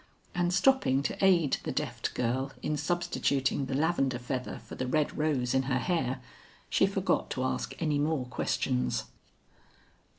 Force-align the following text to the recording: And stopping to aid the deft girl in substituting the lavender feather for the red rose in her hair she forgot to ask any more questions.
And 0.33 0.51
stopping 0.51 1.03
to 1.03 1.23
aid 1.23 1.57
the 1.61 1.71
deft 1.71 2.15
girl 2.15 2.51
in 2.63 2.75
substituting 2.75 3.67
the 3.67 3.75
lavender 3.75 4.17
feather 4.17 4.57
for 4.65 4.73
the 4.73 4.87
red 4.87 5.15
rose 5.15 5.53
in 5.53 5.61
her 5.69 5.77
hair 5.77 6.23
she 6.71 6.87
forgot 6.87 7.29
to 7.29 7.43
ask 7.43 7.75
any 7.79 7.99
more 7.99 8.25
questions. 8.25 9.03